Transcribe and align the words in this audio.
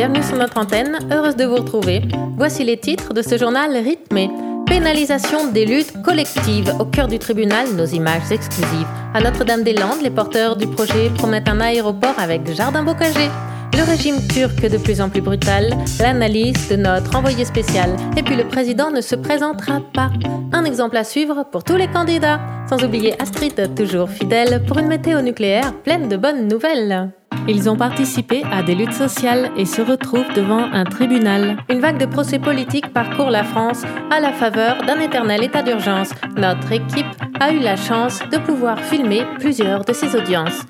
bienvenue 0.00 0.22
sur 0.22 0.38
notre 0.38 0.56
antenne, 0.56 0.98
heureuse 1.12 1.36
de 1.36 1.44
vous 1.44 1.56
retrouver. 1.56 2.00
Voici 2.38 2.64
les 2.64 2.78
titres 2.78 3.12
de 3.12 3.20
ce 3.20 3.36
journal 3.36 3.76
rythmé. 3.76 4.30
Pénalisation 4.64 5.52
des 5.52 5.66
luttes 5.66 5.92
collectives. 6.02 6.72
Au 6.78 6.86
cœur 6.86 7.06
du 7.06 7.18
tribunal, 7.18 7.66
nos 7.76 7.84
images 7.84 8.32
exclusives. 8.32 8.86
À 9.12 9.20
Notre-Dame-des-Landes, 9.20 10.00
les 10.02 10.08
porteurs 10.08 10.56
du 10.56 10.66
projet 10.66 11.10
promettent 11.16 11.50
un 11.50 11.60
aéroport 11.60 12.14
avec 12.16 12.50
jardin 12.54 12.82
bocagé. 12.82 13.28
Le 13.76 13.82
régime 13.82 14.26
turc 14.26 14.62
de 14.62 14.78
plus 14.78 15.02
en 15.02 15.10
plus 15.10 15.20
brutal, 15.20 15.76
l'analyse 16.00 16.70
de 16.70 16.76
notre 16.76 17.14
envoyé 17.14 17.44
spécial. 17.44 17.94
Et 18.16 18.22
puis 18.22 18.36
le 18.36 18.48
président 18.48 18.90
ne 18.90 19.02
se 19.02 19.16
présentera 19.16 19.80
pas. 19.92 20.08
Un 20.54 20.64
exemple 20.64 20.96
à 20.96 21.04
suivre 21.04 21.44
pour 21.52 21.62
tous 21.62 21.76
les 21.76 21.88
candidats. 21.88 22.40
Sans 22.70 22.82
oublier 22.82 23.20
Astrid, 23.20 23.74
toujours 23.74 24.08
fidèle, 24.08 24.62
pour 24.66 24.78
une 24.78 24.88
météo 24.88 25.20
nucléaire 25.20 25.74
pleine 25.84 26.08
de 26.08 26.16
bonnes 26.16 26.48
nouvelles. 26.48 27.12
Ils 27.48 27.68
ont 27.68 27.76
participé 27.76 28.42
à 28.52 28.62
des 28.62 28.74
luttes 28.74 28.92
sociales 28.92 29.50
et 29.56 29.64
se 29.64 29.82
retrouvent 29.82 30.32
devant 30.34 30.64
un 30.72 30.84
tribunal. 30.84 31.56
Une 31.68 31.80
vague 31.80 31.98
de 31.98 32.06
procès 32.06 32.38
politiques 32.38 32.92
parcourt 32.92 33.30
la 33.30 33.44
France 33.44 33.82
à 34.10 34.20
la 34.20 34.32
faveur 34.32 34.82
d'un 34.84 35.00
éternel 35.00 35.42
état 35.42 35.62
d'urgence. 35.62 36.10
Notre 36.36 36.72
équipe 36.72 37.06
a 37.40 37.52
eu 37.52 37.58
la 37.58 37.76
chance 37.76 38.20
de 38.30 38.38
pouvoir 38.38 38.78
filmer 38.78 39.24
plusieurs 39.38 39.84
de 39.84 39.92
ces 39.92 40.14
audiences. 40.14 40.64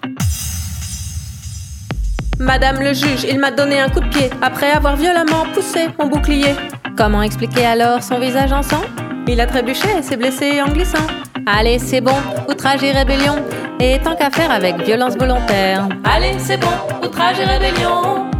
Madame 2.39 2.80
le 2.80 2.95
juge, 2.95 3.25
il 3.29 3.39
m'a 3.39 3.51
donné 3.51 3.79
un 3.80 3.91
coup 3.91 4.01
de 4.01 4.09
pied 4.09 4.30
après 4.41 4.71
avoir 4.71 4.97
violemment 4.97 5.45
poussé 5.52 5.89
mon 5.99 6.07
bouclier. 6.07 6.55
Comment 6.97 7.23
expliquer 7.23 7.66
alors 7.66 8.02
son 8.02 8.19
visage 8.19 8.52
en 8.52 8.63
sang? 8.63 8.83
Il 9.29 9.41
a 9.41 9.47
trébuché 9.47 9.89
et 9.99 10.02
s'est 10.02 10.16
blessé 10.16 10.63
en 10.63 10.71
glissant. 10.71 11.07
Allez, 11.47 11.79
c'est 11.79 12.01
bon, 12.01 12.17
outrage 12.49 12.83
et 12.83 12.93
rébellion. 12.93 13.37
Et 13.80 13.99
tant 13.99 14.15
qu'à 14.15 14.30
faire 14.30 14.51
avec 14.51 14.77
violence 14.85 15.17
volontaire. 15.17 15.89
Allez, 16.05 16.35
c'est 16.39 16.59
bon, 16.59 16.69
outrage 17.03 17.41
et 17.41 17.45
rébellion. 17.45 18.30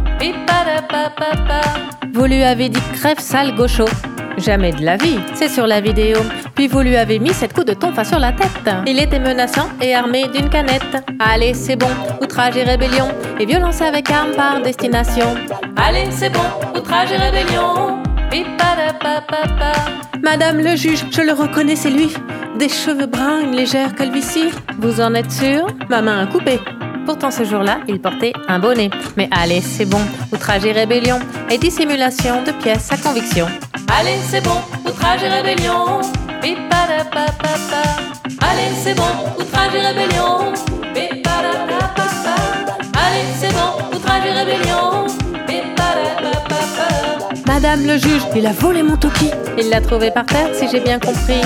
Vous 2.13 2.25
lui 2.25 2.43
avez 2.43 2.69
dit 2.69 2.81
crève 2.93 3.19
sale 3.19 3.55
gaucho. 3.55 3.85
Jamais 4.37 4.71
de 4.71 4.83
la 4.83 4.97
vie, 4.97 5.19
c'est 5.33 5.49
sur 5.49 5.67
la 5.67 5.81
vidéo. 5.81 6.17
Puis 6.55 6.67
vous 6.67 6.81
lui 6.81 6.95
avez 6.95 7.19
mis 7.19 7.33
cette 7.33 7.53
coup 7.53 7.63
de 7.63 7.73
tonfa 7.73 8.03
sur 8.03 8.19
la 8.19 8.31
tête. 8.31 8.73
Il 8.87 8.99
était 8.99 9.19
menaçant 9.19 9.67
et 9.81 9.93
armé 9.93 10.27
d'une 10.33 10.49
canette. 10.49 11.03
Allez, 11.19 11.53
c'est 11.53 11.75
bon, 11.75 11.89
outrage 12.21 12.55
et 12.57 12.63
rébellion. 12.63 13.09
Et 13.39 13.45
violence 13.45 13.81
avec 13.81 14.09
arme 14.09 14.31
par 14.31 14.61
destination. 14.61 15.35
Allez, 15.75 16.07
c'est 16.11 16.29
bon, 16.29 16.39
outrage 16.75 17.11
et 17.11 17.17
rébellion. 17.17 18.01
Madame 20.23 20.59
le 20.59 20.75
juge, 20.75 21.03
je 21.11 21.21
le 21.21 21.33
reconnais, 21.33 21.75
c'est 21.75 21.89
lui. 21.89 22.13
Des 22.57 22.69
cheveux 22.69 23.07
bruns, 23.07 23.41
une 23.41 23.55
légère 23.55 23.95
calvitie. 23.95 24.49
Vous 24.77 25.01
en 25.01 25.13
êtes 25.15 25.31
sûr? 25.31 25.65
Ma 25.89 26.01
main 26.01 26.21
a 26.23 26.27
coupé. 26.27 26.59
Pourtant, 27.05 27.31
ce 27.31 27.43
jour-là, 27.43 27.79
il 27.87 27.99
portait 27.99 28.33
un 28.47 28.59
bonnet. 28.59 28.89
Mais 29.17 29.27
allez, 29.31 29.61
c'est 29.61 29.85
bon, 29.85 30.01
outrage 30.31 30.65
et 30.65 30.71
rébellion. 30.71 31.19
Et 31.49 31.57
dissimulation 31.57 32.43
de 32.43 32.51
pièces 32.51 32.91
à 32.91 32.97
conviction. 32.97 33.47
Allez, 33.99 34.17
c'est 34.29 34.43
bon, 34.43 34.57
outrage 34.85 35.23
et 35.23 35.29
rébellion. 35.29 36.01
Allez, 38.41 38.71
c'est 38.83 38.95
bon, 38.95 39.03
outrage 39.39 39.73
et 39.75 39.79
rébellion. 39.79 40.50
Madame 47.61 47.85
le 47.85 47.95
juge, 47.95 48.23
il 48.35 48.47
a 48.47 48.53
volé 48.53 48.81
mon 48.81 48.97
toki. 48.97 49.29
Il 49.55 49.69
l'a 49.69 49.81
trouvé 49.81 50.09
par 50.09 50.25
terre, 50.25 50.49
si 50.51 50.67
j'ai 50.67 50.79
bien 50.79 50.97
compris. 50.97 51.41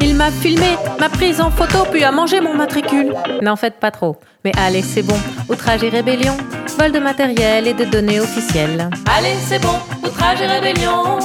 Il 0.00 0.16
m'a 0.16 0.32
filmé, 0.32 0.76
m'a 0.98 1.08
prise 1.08 1.40
en 1.40 1.52
photo, 1.52 1.86
puis 1.88 2.02
a 2.02 2.10
mangé 2.10 2.40
mon 2.40 2.52
matricule. 2.52 3.14
N'en 3.42 3.54
faites 3.54 3.78
pas 3.78 3.92
trop. 3.92 4.16
Mais 4.44 4.50
allez, 4.58 4.82
c'est 4.82 5.02
bon. 5.04 5.14
Outrage 5.48 5.84
et 5.84 5.88
rébellion. 5.88 6.36
Vol 6.76 6.90
de 6.90 6.98
matériel 6.98 7.68
et 7.68 7.74
de 7.74 7.84
données 7.84 8.18
officielles. 8.18 8.90
Allez, 9.16 9.36
c'est 9.46 9.62
bon. 9.62 9.78
Outrage 10.04 10.40
et 10.40 10.48
rébellion. 10.48 11.20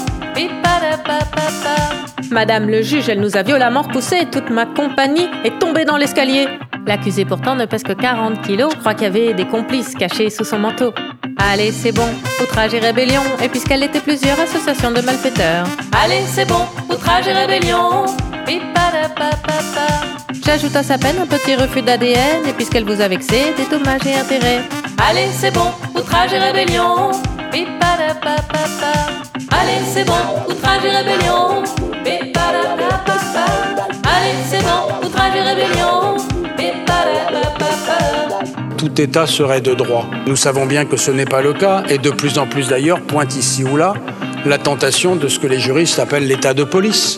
Madame 2.30 2.70
le 2.70 2.84
juge, 2.84 3.10
elle 3.10 3.22
nous 3.22 3.38
a 3.38 3.42
violemment 3.42 3.82
repoussé. 3.82 4.28
Toute 4.32 4.52
ma 4.52 4.68
compagnie 4.68 5.28
est 5.46 5.58
tombée 5.58 5.84
dans 5.86 5.98
l'escalier. 5.98 6.48
L'accusé 6.86 7.26
pourtant 7.26 7.56
ne 7.56 7.66
pèse 7.66 7.82
que 7.82 7.94
40 7.94 8.44
kilos. 8.44 8.72
Je 8.76 8.80
crois 8.80 8.94
qu'il 8.94 9.04
y 9.04 9.08
avait 9.08 9.34
des 9.34 9.48
complices 9.48 9.96
cachés 9.96 10.30
sous 10.30 10.44
son 10.44 10.60
manteau. 10.60 10.94
Allez, 11.38 11.72
c'est 11.72 11.92
bon, 11.92 12.08
outrage 12.42 12.74
et 12.74 12.80
rébellion. 12.80 13.22
Et 13.42 13.50
puisqu'elle 13.50 13.84
était 13.84 14.00
plusieurs 14.00 14.40
associations 14.40 14.92
de 14.92 15.02
malfaiteurs. 15.02 15.66
Allez, 15.92 16.24
c'est 16.28 16.46
bon, 16.46 16.66
outrage 16.90 17.28
et 17.28 17.34
rébellion. 17.34 18.06
J'ajoute 20.46 20.76
à 20.76 20.84
sa 20.84 20.98
peine 20.98 21.18
un 21.22 21.28
petit 21.28 21.56
refus 21.56 21.82
d'ADN. 21.82 22.46
Et 22.48 22.54
puisqu'elle 22.54 22.86
vous 22.86 23.02
a 23.02 23.08
vexé, 23.08 23.54
des 23.56 23.66
dommages 23.66 24.06
et 24.06 24.16
intérêts. 24.16 24.62
Allez, 25.10 25.28
c'est 25.32 25.52
bon, 25.52 25.72
outrage 25.96 26.34
et 26.34 26.40
rébellion. 26.40 27.12
Allez, 29.52 29.82
c'est 29.94 30.06
bon, 30.06 30.14
outrage 30.50 30.86
et 30.86 30.90
rébellion. 30.90 31.64
Allez, 34.04 34.36
c'est 34.50 34.64
bon, 34.64 35.06
outrage 35.06 35.36
et 35.36 35.42
rébellion. 35.42 36.07
Tout 38.88 39.02
État 39.02 39.28
serait 39.28 39.60
de 39.60 39.74
droit. 39.74 40.06
Nous 40.28 40.38
savons 40.38 40.66
bien 40.66 40.86
que 40.86 40.96
ce 40.96 41.12
n'est 41.12 41.26
pas 41.26 41.42
le 41.42 41.52
cas, 41.52 41.84
et 41.90 41.98
de 41.98 42.10
plus 42.10 42.38
en 42.38 42.48
plus 42.48 42.70
d'ailleurs 42.70 43.02
pointe 43.02 43.36
ici 43.36 43.66
ou 43.66 43.76
là 43.76 43.94
la 44.46 44.58
tentation 44.58 45.18
de 45.18 45.28
ce 45.28 45.40
que 45.40 45.48
les 45.48 45.60
juristes 45.60 46.00
appellent 46.00 46.26
l'état 46.26 46.54
de 46.54 46.64
police. 46.64 47.18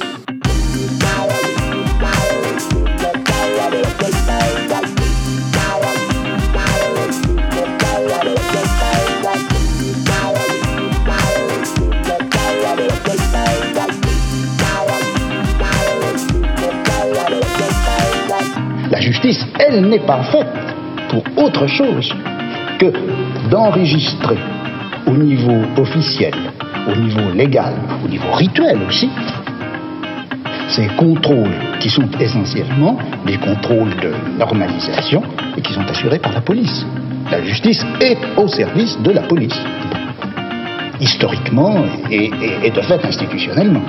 La 18.89 18.99
justice, 19.01 19.45
elle 19.59 19.87
n'est 19.87 19.99
pas 19.99 20.23
faite 20.31 20.69
pour 21.09 21.23
autre 21.43 21.67
chose 21.67 22.13
que 22.79 22.93
d'enregistrer 23.49 24.37
au 25.07 25.11
niveau 25.17 25.61
officiel, 25.77 26.33
au 26.87 26.95
niveau 26.95 27.31
légal, 27.35 27.73
au 28.05 28.07
niveau 28.07 28.31
rituel 28.33 28.77
aussi, 28.87 29.09
ces 30.69 30.87
contrôles 30.97 31.51
qui 31.79 31.89
sont 31.89 32.07
essentiellement 32.19 32.97
des 33.25 33.37
contrôles 33.37 33.95
de 34.01 34.11
normalisation 34.37 35.23
et 35.57 35.61
qui 35.61 35.73
sont 35.73 35.85
assurés 35.89 36.19
par 36.19 36.31
la 36.31 36.41
police. 36.41 36.85
La 37.31 37.43
justice 37.43 37.83
est 38.01 38.17
au 38.37 38.47
service 38.47 38.97
de 39.01 39.11
la 39.11 39.21
police, 39.21 39.59
historiquement 41.01 41.83
et, 42.11 42.31
et- 42.63 42.69
de 42.71 42.81
fait 42.81 43.03
institutionnellement. 43.03 43.81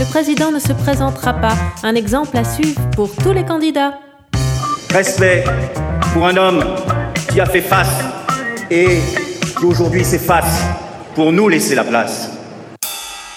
Le 0.00 0.06
président 0.06 0.50
ne 0.50 0.58
se 0.58 0.72
présentera 0.72 1.34
pas. 1.34 1.54
Un 1.82 1.94
exemple 1.94 2.34
à 2.38 2.42
suivre 2.42 2.80
pour 2.96 3.14
tous 3.16 3.32
les 3.32 3.44
candidats. 3.44 4.00
Respect 4.90 5.44
pour 6.14 6.26
un 6.26 6.38
homme 6.38 6.64
qui 7.30 7.38
a 7.38 7.44
fait 7.44 7.60
face 7.60 8.02
et 8.70 8.98
qui 9.58 9.64
aujourd'hui 9.66 10.02
s'efface 10.02 10.64
pour 11.14 11.32
nous 11.32 11.50
laisser 11.50 11.74
la 11.74 11.84
place. 11.84 12.30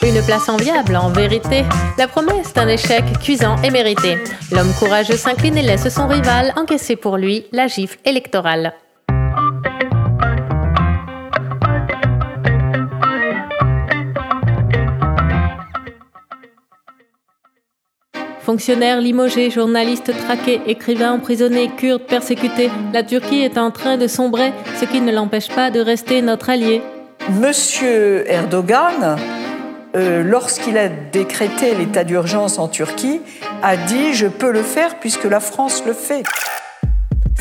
Une 0.02 0.22
place 0.26 0.48
enviable, 0.48 0.96
en 0.96 1.10
vérité. 1.10 1.66
La 1.98 2.08
promesse 2.08 2.54
d'un 2.54 2.70
échec 2.70 3.04
cuisant 3.22 3.58
et 3.62 3.70
mérité. 3.70 4.18
L'homme 4.50 4.72
courageux 4.80 5.18
s'incline 5.18 5.58
et 5.58 5.64
laisse 5.64 5.90
son 5.90 6.08
rival 6.08 6.54
encaisser 6.56 6.96
pour 6.96 7.18
lui 7.18 7.46
la 7.52 7.68
gifle 7.68 8.00
électorale. 8.06 8.74
Fonctionnaires 18.46 19.00
limogés, 19.00 19.50
journalistes 19.50 20.12
traqués, 20.26 20.60
écrivains 20.68 21.14
emprisonnés, 21.14 21.70
kurdes 21.78 22.04
persécutés, 22.04 22.70
la 22.92 23.02
Turquie 23.02 23.42
est 23.42 23.58
en 23.58 23.72
train 23.72 23.96
de 23.96 24.06
sombrer, 24.06 24.52
ce 24.80 24.84
qui 24.84 25.00
ne 25.00 25.14
l'empêche 25.14 25.48
pas 25.48 25.72
de 25.72 25.80
rester 25.80 26.22
notre 26.22 26.50
allié. 26.50 26.82
Monsieur 27.40 28.30
Erdogan, 28.30 29.16
euh, 29.96 30.24
lorsqu'il 30.24 30.78
a 30.78 30.90
décrété 30.90 31.74
l'état 31.74 32.04
d'urgence 32.04 32.60
en 32.60 32.68
Turquie, 32.68 33.22
a 33.62 33.78
dit 33.78 34.14
je 34.14 34.28
peux 34.28 34.52
le 34.52 34.62
faire 34.62 35.00
puisque 35.00 35.24
la 35.24 35.40
France 35.40 35.82
le 35.86 35.94
fait. 35.94 36.24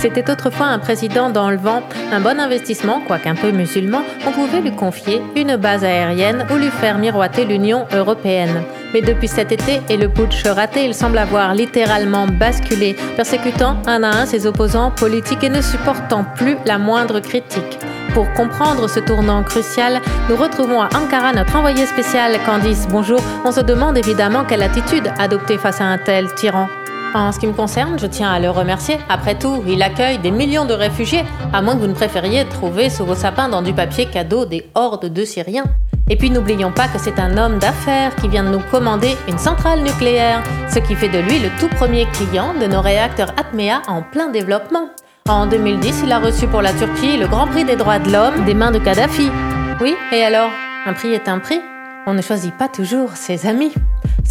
C'était 0.03 0.29
autrefois 0.33 0.67
un 0.67 0.81
président 0.81 1.31
dans 1.31 1.49
le 1.49 1.57
vent, 1.57 1.81
un 2.11 2.19
bon 2.19 2.41
investissement, 2.41 3.01
quoique 3.07 3.29
un 3.29 3.37
peu 3.37 3.53
musulman, 3.53 4.03
on 4.27 4.33
pouvait 4.33 4.61
lui 4.61 4.75
confier 4.75 5.23
une 5.37 5.55
base 5.55 5.85
aérienne 5.85 6.45
ou 6.51 6.57
lui 6.57 6.71
faire 6.71 6.99
miroiter 6.99 7.45
l'Union 7.45 7.87
européenne. 7.93 8.65
Mais 8.93 9.01
depuis 9.01 9.29
cet 9.29 9.53
été 9.53 9.81
et 9.89 9.97
le 9.97 10.09
putsch 10.09 10.45
raté, 10.45 10.87
il 10.87 10.93
semble 10.93 11.19
avoir 11.19 11.55
littéralement 11.55 12.27
basculé, 12.27 12.97
persécutant 13.15 13.77
un 13.87 14.03
à 14.03 14.09
un 14.09 14.27
ses 14.27 14.45
opposants 14.45 14.91
politiques 14.91 15.45
et 15.45 15.49
ne 15.49 15.63
supportant 15.63 16.25
plus 16.35 16.57
la 16.67 16.79
moindre 16.79 17.21
critique. 17.21 17.79
Pour 18.13 18.29
comprendre 18.33 18.89
ce 18.89 18.99
tournant 18.99 19.45
crucial, 19.45 20.01
nous 20.29 20.35
retrouvons 20.35 20.83
à 20.83 20.89
Ankara 20.97 21.33
notre 21.33 21.55
envoyé 21.55 21.87
spécial 21.87 22.37
Candice. 22.45 22.89
Bonjour. 22.91 23.21
On 23.45 23.53
se 23.53 23.61
demande 23.61 23.97
évidemment 23.97 24.43
quelle 24.43 24.65
attitude 24.65 25.13
adopter 25.21 25.59
face 25.59 25.81
à 25.81 25.85
un 25.85 25.99
tel 25.99 26.35
tyran. 26.35 26.67
En 27.15 27.31
ce 27.31 27.39
qui 27.39 27.47
me 27.47 27.53
concerne, 27.53 27.99
je 27.99 28.07
tiens 28.07 28.31
à 28.31 28.41
le 28.41 28.49
remercier. 28.49 28.99
Après 29.11 29.39
tout, 29.39 29.63
il 29.69 29.83
accueille 29.83 30.19
des 30.19 30.31
millions 30.31 30.65
de 30.65 30.73
réfugiés, 30.73 31.25
à 31.53 31.61
moins 31.61 31.75
que 31.75 31.81
vous 31.81 31.87
ne 31.87 31.93
préfériez 31.93 32.47
trouver 32.47 32.89
sous 32.89 33.05
vos 33.05 33.15
sapins 33.15 33.51
dans 33.51 33.61
du 33.61 33.75
papier 33.75 34.07
cadeau 34.07 34.47
des 34.47 34.71
hordes 34.75 35.13
de 35.13 35.25
Syriens. 35.25 35.67
Et 36.09 36.17
puis 36.17 36.31
n'oublions 36.31 36.73
pas 36.73 36.89
que 36.89 36.99
c'est 36.99 37.19
un 37.21 37.37
homme 37.37 37.59
d'affaires 37.59 38.17
qui 38.17 38.29
vient 38.29 38.45
de 38.45 38.49
nous 38.49 38.63
commander 38.71 39.15
une 39.29 39.39
centrale 39.39 39.83
nucléaire, 39.83 40.43
ce 40.73 40.79
qui 40.79 40.95
fait 40.95 41.11
de 41.11 41.19
lui 41.19 41.39
le 41.39 41.51
tout 41.61 41.69
premier 41.77 42.07
client 42.07 42.55
de 42.59 42.67
nos 42.67 42.81
réacteurs 42.81 43.33
Atmea 43.37 43.83
en 43.89 44.03
plein 44.03 44.31
développement. 44.31 44.89
En 45.29 45.47
2010, 45.47 46.03
il 46.05 46.13
a 46.13 46.19
reçu 46.19 46.47
pour 46.47 46.63
la 46.63 46.73
Turquie 46.73 47.19
le 47.19 47.29
Grand 47.29 47.47
Prix 47.47 47.65
des 47.65 47.77
droits 47.77 47.99
de 47.99 48.11
l'homme 48.11 48.45
des 48.47 48.55
mains 48.55 48.71
de 48.73 48.79
Kadhafi. 48.79 49.31
Oui, 49.83 49.95
et 50.13 50.25
alors? 50.25 50.51
Un 50.87 50.95
prix 50.95 51.13
est 51.13 51.29
un 51.29 51.39
prix 51.39 51.61
On 52.07 52.15
ne 52.15 52.23
choisit 52.23 52.57
pas 52.57 52.69
toujours 52.69 53.11
ses 53.15 53.47
amis. 53.47 53.73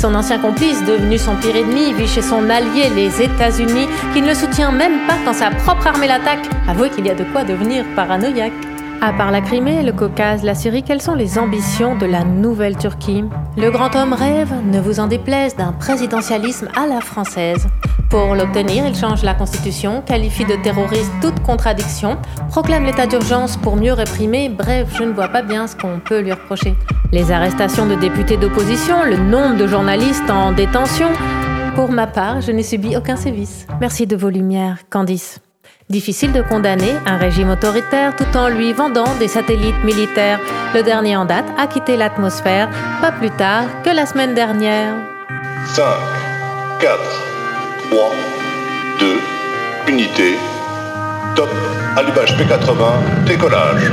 Son 0.01 0.15
ancien 0.15 0.39
complice, 0.39 0.83
devenu 0.83 1.19
son 1.19 1.35
pire 1.35 1.55
ennemi, 1.57 1.93
vit 1.93 2.07
chez 2.07 2.23
son 2.23 2.49
allié, 2.49 2.89
les 2.95 3.21
États-Unis, 3.21 3.87
qui 4.15 4.21
ne 4.23 4.29
le 4.29 4.33
soutient 4.33 4.71
même 4.71 5.05
pas 5.05 5.13
quand 5.23 5.33
sa 5.33 5.51
propre 5.51 5.85
armée 5.85 6.07
l'attaque. 6.07 6.49
Avouez 6.67 6.89
qu'il 6.89 7.05
y 7.05 7.11
a 7.11 7.13
de 7.13 7.23
quoi 7.25 7.43
devenir 7.43 7.85
paranoïaque. 7.95 8.51
À 8.99 9.13
part 9.13 9.29
la 9.29 9.41
Crimée, 9.41 9.83
le 9.83 9.91
Caucase, 9.91 10.41
la 10.41 10.55
Syrie, 10.55 10.81
quelles 10.81 11.03
sont 11.03 11.13
les 11.13 11.37
ambitions 11.37 11.95
de 11.95 12.07
la 12.07 12.23
nouvelle 12.23 12.77
Turquie? 12.77 13.25
Le 13.57 13.69
grand 13.69 13.95
homme 13.95 14.13
rêve, 14.13 14.51
ne 14.65 14.79
vous 14.79 14.99
en 14.99 15.05
déplaise, 15.05 15.55
d'un 15.55 15.71
présidentialisme 15.71 16.69
à 16.75 16.87
la 16.87 16.99
française. 16.99 17.67
Pour 18.11 18.35
l'obtenir, 18.35 18.85
il 18.85 18.93
change 18.93 19.23
la 19.23 19.33
constitution, 19.33 20.01
qualifie 20.01 20.43
de 20.43 20.55
terroriste 20.55 21.13
toute 21.21 21.41
contradiction, 21.43 22.17
proclame 22.49 22.83
l'état 22.83 23.07
d'urgence 23.07 23.55
pour 23.55 23.77
mieux 23.77 23.93
réprimer, 23.93 24.49
bref, 24.49 24.89
je 24.97 25.03
ne 25.03 25.13
vois 25.13 25.29
pas 25.29 25.41
bien 25.41 25.65
ce 25.65 25.77
qu'on 25.77 26.01
peut 26.03 26.19
lui 26.19 26.33
reprocher. 26.33 26.75
Les 27.13 27.31
arrestations 27.31 27.87
de 27.87 27.95
députés 27.95 28.35
d'opposition, 28.35 29.05
le 29.05 29.15
nombre 29.15 29.55
de 29.55 29.65
journalistes 29.65 30.29
en 30.29 30.51
détention. 30.51 31.07
Pour 31.73 31.89
ma 31.89 32.05
part, 32.05 32.41
je 32.41 32.51
n'ai 32.51 32.63
subi 32.63 32.97
aucun 32.97 33.15
sévice. 33.15 33.65
Merci 33.79 34.07
de 34.07 34.17
vos 34.17 34.29
lumières, 34.29 34.79
Candice. 34.89 35.39
Difficile 35.89 36.33
de 36.33 36.41
condamner 36.41 36.91
un 37.05 37.15
régime 37.15 37.49
autoritaire 37.49 38.13
tout 38.17 38.37
en 38.37 38.49
lui 38.49 38.73
vendant 38.73 39.15
des 39.19 39.29
satellites 39.29 39.85
militaires. 39.85 40.41
Le 40.75 40.83
dernier 40.83 41.15
en 41.15 41.23
date 41.23 41.47
a 41.57 41.65
quitté 41.65 41.95
l'atmosphère 41.95 42.69
pas 42.99 43.13
plus 43.13 43.31
tard 43.31 43.63
que 43.83 43.89
la 43.89 44.05
semaine 44.05 44.33
dernière. 44.33 44.95
5, 45.67 45.85
4, 46.81 47.30
3, 47.91 47.99
2, 48.99 49.19
unité, 49.89 50.37
top, 51.35 51.49
allumage 51.97 52.37
P80, 52.37 53.25
décollage. 53.25 53.91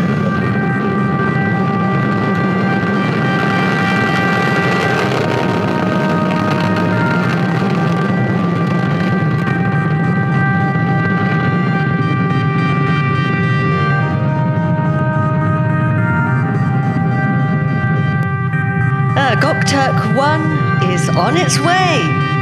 Gokturk 19.40 20.14
1 20.16 20.90
is 20.92 21.08
on 21.10 21.36
its 21.36 21.58
way. 21.58 22.37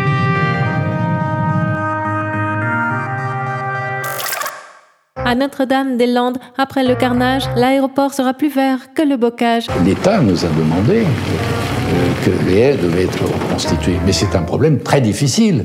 À 5.28 5.34
Notre-Dame-des-Landes, 5.34 6.38
après 6.56 6.84
le 6.84 6.94
carnage, 6.94 7.42
l'aéroport 7.56 8.14
sera 8.14 8.32
plus 8.32 8.48
vert 8.48 8.78
que 8.94 9.02
le 9.02 9.16
bocage. 9.16 9.66
L'État 9.84 10.20
nous 10.20 10.44
a 10.44 10.48
demandé 10.50 11.02
euh, 11.02 12.24
que 12.24 12.30
les 12.48 12.58
haies 12.58 12.76
devaient 12.76 13.06
être 13.06 13.24
reconstituées. 13.24 13.98
Mais 14.06 14.12
c'est 14.12 14.36
un 14.36 14.42
problème 14.42 14.78
très 14.78 15.00
difficile, 15.00 15.64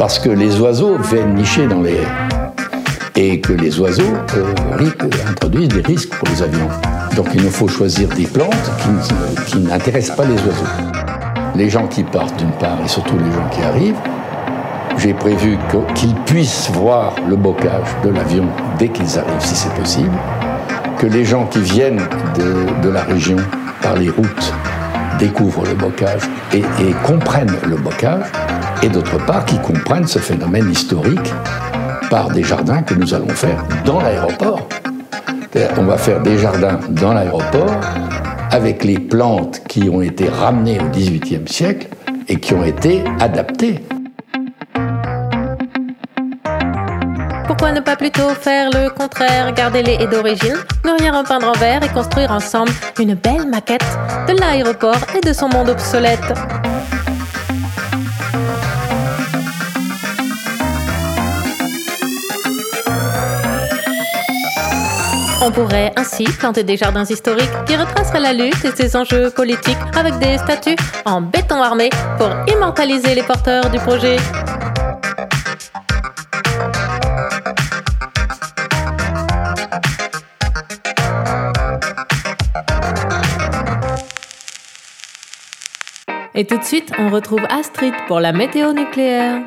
parce 0.00 0.18
que 0.18 0.30
les 0.30 0.58
oiseaux 0.58 0.98
viennent 0.98 1.36
nicher 1.36 1.68
dans 1.68 1.80
les 1.80 1.92
haies. 1.92 2.08
Et 3.14 3.40
que 3.40 3.52
les 3.52 3.78
oiseaux 3.78 4.02
euh, 4.34 4.90
introduisent 5.30 5.68
des 5.68 5.82
risques 5.82 6.12
pour 6.16 6.26
les 6.30 6.42
avions. 6.42 6.68
Donc 7.14 7.28
il 7.36 7.42
nous 7.44 7.50
faut 7.50 7.68
choisir 7.68 8.08
des 8.08 8.26
plantes 8.26 8.72
qui, 9.46 9.58
n'intéressent 9.58 10.16
pas 10.16 10.24
les 10.24 10.34
oiseaux. 10.34 10.72
Les 11.54 11.70
gens 11.70 11.86
qui 11.86 12.02
partent 12.02 12.36
d'une 12.36 12.50
part 12.50 12.78
et 12.84 12.88
surtout 12.88 13.16
les 13.16 13.30
gens 13.30 13.48
qui 13.52 13.62
arrivent, 13.62 14.00
j'ai 14.98 15.14
prévu 15.14 15.58
qu'ils 15.94 16.14
puissent 16.26 16.70
voir 16.70 17.14
le 17.28 17.36
bocage 17.36 17.88
de 18.04 18.10
l'avion 18.10 18.46
dès 18.78 18.88
qu'ils 18.88 19.18
arrivent, 19.18 19.40
si 19.40 19.54
c'est 19.54 19.74
possible, 19.74 20.16
que 20.98 21.06
les 21.06 21.24
gens 21.24 21.46
qui 21.46 21.60
viennent 21.60 22.02
de, 22.82 22.88
la 22.88 23.02
région 23.02 23.36
par 23.82 23.96
les 23.96 24.10
routes 24.10 24.54
découvrent 25.18 25.64
le 25.64 25.74
bocage 25.74 26.22
et, 26.52 26.58
et 26.58 26.92
comprennent 27.04 27.56
le 27.68 27.76
bocage, 27.76 28.26
et 28.82 28.88
d'autre 28.88 29.18
part 29.24 29.44
qu'ils 29.44 29.60
comprennent 29.60 30.06
ce 30.06 30.18
phénomène 30.18 30.70
historique 30.70 31.32
par 32.10 32.30
des 32.30 32.42
jardins 32.42 32.82
que 32.82 32.94
nous 32.94 33.14
allons 33.14 33.28
faire 33.28 33.64
dans 33.84 34.00
l'aéroport. 34.00 34.68
On 35.78 35.82
va 35.84 35.98
faire 35.98 36.22
des 36.22 36.38
jardins 36.38 36.78
dans 36.88 37.12
l'aéroport 37.12 37.80
avec 38.50 38.84
les 38.84 38.98
plantes 38.98 39.62
qui 39.68 39.88
ont 39.88 40.02
été 40.02 40.28
ramenées 40.28 40.78
au 40.78 40.88
XVIIIe 40.90 41.46
siècle 41.46 41.88
et 42.28 42.36
qui 42.36 42.54
ont 42.54 42.64
été 42.64 43.02
adaptées. 43.20 43.82
Pourquoi 47.62 47.78
ne 47.78 47.84
pas 47.84 47.94
plutôt 47.94 48.30
faire 48.30 48.70
le 48.70 48.90
contraire, 48.90 49.54
garder 49.54 49.84
les 49.84 49.92
haies 49.92 50.08
d'origine, 50.08 50.56
ne 50.84 51.00
rien 51.00 51.16
repeindre 51.16 51.46
en 51.46 51.52
vert 51.52 51.80
et 51.84 51.88
construire 51.90 52.32
ensemble 52.32 52.72
une 52.98 53.14
belle 53.14 53.46
maquette 53.46 53.86
de 54.26 54.32
l'aéroport 54.36 54.98
et 55.16 55.20
de 55.20 55.32
son 55.32 55.48
monde 55.48 55.68
obsolète 55.68 56.18
On 65.40 65.52
pourrait 65.52 65.92
ainsi 65.94 66.24
planter 66.24 66.64
des 66.64 66.76
jardins 66.76 67.04
historiques 67.04 67.48
qui 67.66 67.76
retraceraient 67.76 68.18
la 68.18 68.32
lutte 68.32 68.64
et 68.64 68.72
ses 68.74 68.96
enjeux 68.96 69.30
politiques 69.30 69.78
avec 69.96 70.18
des 70.18 70.36
statues 70.38 70.74
en 71.04 71.20
béton 71.20 71.62
armé 71.62 71.90
pour 72.18 72.28
immortaliser 72.52 73.14
les 73.14 73.22
porteurs 73.22 73.70
du 73.70 73.78
projet. 73.78 74.16
Et 86.34 86.46
tout 86.46 86.56
de 86.56 86.64
suite, 86.64 86.92
on 86.98 87.10
retrouve 87.10 87.44
Astrid 87.50 87.94
pour 88.06 88.18
la 88.18 88.32
météo 88.32 88.72
nucléaire. 88.72 89.42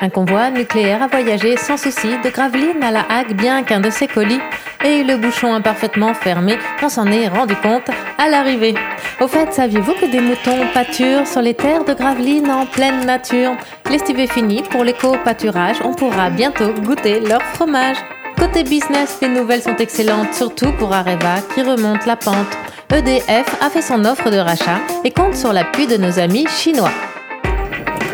Un 0.00 0.10
convoi 0.10 0.50
nucléaire 0.50 1.02
a 1.02 1.08
voyagé 1.08 1.56
sans 1.56 1.76
souci 1.76 2.08
de 2.22 2.30
Gravelines 2.30 2.82
à 2.82 2.92
La 2.92 3.04
Hague, 3.10 3.34
bien 3.34 3.64
qu'un 3.64 3.80
de 3.80 3.90
ses 3.90 4.06
colis 4.06 4.40
eu 4.84 5.02
le 5.04 5.16
bouchon 5.16 5.52
imparfaitement 5.52 6.14
fermé. 6.14 6.56
On 6.82 6.88
s'en 6.88 7.06
est 7.06 7.28
rendu 7.28 7.56
compte 7.56 7.90
à 8.16 8.28
l'arrivée. 8.28 8.74
Au 9.20 9.26
fait, 9.26 9.52
saviez-vous 9.52 9.94
que 9.94 10.06
des 10.06 10.20
moutons 10.20 10.66
pâturent 10.72 11.26
sur 11.26 11.42
les 11.42 11.54
terres 11.54 11.84
de 11.84 11.94
Gravelines 11.94 12.50
en 12.50 12.66
pleine 12.66 13.04
nature? 13.04 13.56
L'estive 13.90 14.20
est 14.20 14.32
finie 14.32 14.62
pour 14.62 14.84
l'éco-pâturage. 14.84 15.78
On 15.84 15.94
pourra 15.94 16.30
bientôt 16.30 16.72
goûter 16.72 17.20
leur 17.20 17.42
fromage. 17.42 17.96
Côté 18.38 18.62
business, 18.62 19.18
les 19.20 19.28
nouvelles 19.28 19.62
sont 19.62 19.76
excellentes, 19.76 20.32
surtout 20.32 20.70
pour 20.78 20.92
Areva 20.92 21.40
qui 21.54 21.62
remonte 21.62 22.06
la 22.06 22.14
pente. 22.14 22.56
EDF 22.90 23.54
a 23.60 23.68
fait 23.68 23.82
son 23.82 24.06
offre 24.06 24.30
de 24.30 24.38
rachat 24.38 24.80
et 25.04 25.10
compte 25.10 25.34
sur 25.34 25.52
l'appui 25.52 25.86
de 25.86 25.98
nos 25.98 26.18
amis 26.18 26.46
chinois. 26.48 26.90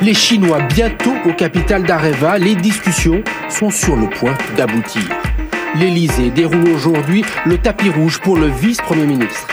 Les 0.02 0.14
Chinois 0.14 0.59
bientôt 0.62 1.14
au 1.25 1.33
capital 1.33 1.85
d'Areva, 1.85 2.38
les 2.38 2.57
discussions 2.57 3.23
sont 3.49 3.71
sur 3.71 3.95
le 3.95 4.09
point 4.09 4.35
d'aboutir. 4.57 5.04
L'Élysée 5.76 6.31
déroule 6.31 6.69
aujourd'hui 6.71 7.25
le 7.47 7.57
tapis 7.57 7.88
rouge 7.88 8.21
pour 8.21 8.37
le 8.37 8.49
vice-premier 8.49 9.07
ministre. 9.07 9.47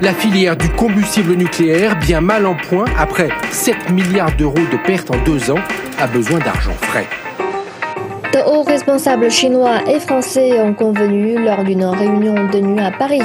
La 0.00 0.14
filière 0.14 0.56
du 0.56 0.70
combustible 0.70 1.34
nucléaire, 1.34 1.98
bien 1.98 2.22
mal 2.22 2.46
en 2.46 2.54
point 2.54 2.86
après 2.98 3.28
7 3.50 3.90
milliards 3.90 4.34
d'euros 4.36 4.54
de 4.72 4.78
pertes 4.86 5.10
en 5.10 5.18
deux 5.24 5.50
ans, 5.50 5.60
a 6.00 6.06
besoin 6.06 6.38
d'argent 6.38 6.74
frais. 6.80 7.06
De 8.32 8.38
hauts 8.38 8.62
responsables 8.62 9.30
chinois 9.30 9.82
et 9.86 10.00
français 10.00 10.58
ont 10.58 10.72
convenu 10.72 11.36
lors 11.44 11.62
d'une 11.64 11.84
réunion 11.84 12.48
tenue 12.48 12.80
à 12.80 12.90
Paris 12.90 13.20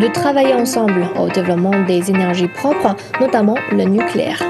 de 0.00 0.08
travailler 0.08 0.54
ensemble 0.54 1.08
au 1.16 1.28
développement 1.28 1.84
des 1.86 2.10
énergies 2.10 2.48
propres, 2.48 2.96
notamment 3.20 3.54
le 3.70 3.84
nucléaire. 3.84 4.42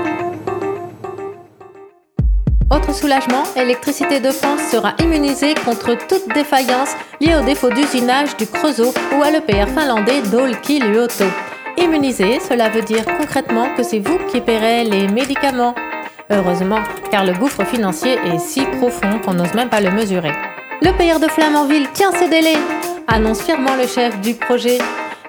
Autre 2.70 2.94
soulagement, 2.94 3.42
Électricité 3.54 4.18
de 4.20 4.30
France 4.30 4.62
sera 4.70 4.94
immunisée 4.98 5.54
contre 5.62 5.94
toute 6.06 6.32
défaillance 6.34 6.94
liée 7.20 7.34
au 7.34 7.44
défaut 7.44 7.70
d'usinage 7.70 8.34
du 8.38 8.46
Creusot 8.46 8.94
ou 9.14 9.22
à 9.22 9.30
l'EPR 9.30 9.68
finlandais 9.68 10.22
Dolkiluoto. 10.30 11.24
Immunisé, 11.76 12.40
cela 12.40 12.70
veut 12.70 12.82
dire 12.82 13.04
concrètement 13.04 13.68
que 13.76 13.82
c'est 13.82 13.98
vous 13.98 14.18
qui 14.30 14.40
paierez 14.40 14.84
les 14.84 15.06
médicaments. 15.06 15.74
Heureusement, 16.30 16.80
car 17.10 17.24
le 17.24 17.32
gouffre 17.32 17.64
financier 17.64 18.18
est 18.26 18.38
si 18.38 18.62
profond 18.62 19.18
qu'on 19.24 19.34
n'ose 19.34 19.54
même 19.54 19.70
pas 19.70 19.80
le 19.80 19.90
mesurer. 19.90 20.32
Le 20.82 20.92
PR 20.92 21.18
de 21.20 21.28
Flamanville 21.28 21.88
tient 21.92 22.12
ses 22.12 22.28
délais, 22.28 22.58
annonce 23.06 23.42
fièrement 23.42 23.74
le 23.80 23.86
chef 23.86 24.20
du 24.20 24.34
projet, 24.34 24.78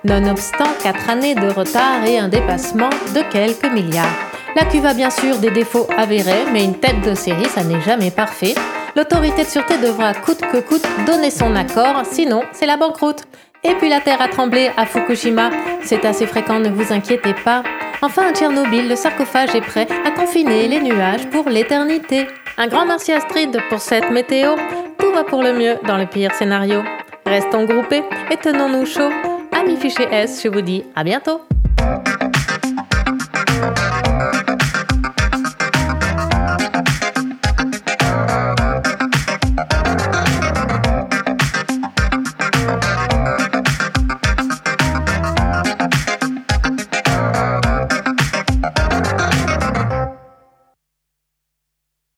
nonobstant 0.04 0.66
quatre 0.84 1.10
années 1.10 1.36
de 1.36 1.48
retard 1.48 2.06
et 2.06 2.20
un 2.20 2.28
dépassement 2.28 2.90
de 3.16 3.22
quelques 3.32 3.72
milliards. 3.72 4.30
La 4.56 4.66
cuve 4.66 4.86
a 4.86 4.94
bien 4.94 5.10
sûr 5.10 5.38
des 5.38 5.52
défauts 5.52 5.88
avérés, 5.98 6.46
mais 6.52 6.66
une 6.66 6.78
tête 6.78 7.02
de 7.02 7.16
série, 7.16 7.46
ça 7.46 7.64
n'est 7.64 7.82
jamais 7.82 8.12
parfait. 8.12 8.56
L'autorité 8.96 9.44
de 9.44 9.50
sûreté 9.50 9.78
devra 9.78 10.14
coûte 10.14 10.42
que 10.52 10.58
coûte 10.58 10.86
donner 11.06 11.32
son 11.32 11.56
accord, 11.56 12.04
sinon 12.12 12.42
c'est 12.52 12.66
la 12.66 12.76
banqueroute. 12.76 13.24
Et 13.64 13.74
puis 13.76 13.90
la 13.90 14.00
terre 14.02 14.22
a 14.22 14.28
tremblé 14.28 14.72
à 14.76 14.86
Fukushima, 14.86 15.50
c'est 15.84 16.04
assez 16.06 16.26
fréquent, 16.26 16.60
ne 16.60 16.70
vous 16.70 16.92
inquiétez 16.92 17.34
pas. 17.46 17.64
Enfin 18.02 18.30
à 18.30 18.34
Tchernobyl, 18.34 18.88
le 18.88 18.96
sarcophage 18.96 19.56
est 19.56 19.62
prêt 19.62 19.88
à 20.06 20.12
confiner 20.12 20.68
les 20.70 20.80
nuages 20.80 21.30
pour 21.30 21.50
l'éternité. 21.50 22.28
Un 22.58 22.68
grand 22.68 22.86
merci 22.86 23.12
Astrid 23.12 23.58
pour 23.70 23.80
cette 23.80 24.10
météo. 24.10 24.56
Tout 24.98 25.12
va 25.12 25.26
pour 25.26 25.44
le 25.44 25.52
mieux 25.52 25.76
dans 25.86 25.98
le 25.98 26.06
pire 26.06 26.34
scénario. 26.34 26.82
Restons 27.26 27.66
groupés 27.66 28.04
et 28.32 28.38
tenons-nous 28.38 28.86
chauds. 28.86 29.12
Amis 29.52 29.76
fichier 29.76 30.08
S, 30.12 30.42
je 30.44 30.48
vous 30.48 30.62
dis 30.62 30.86
à 30.96 31.04
bientôt. 31.04 31.42